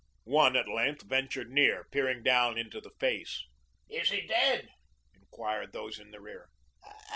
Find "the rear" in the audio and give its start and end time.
6.09-6.49